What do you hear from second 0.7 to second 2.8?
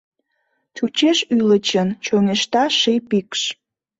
Чучеш ӱлӱчын: чоҥешта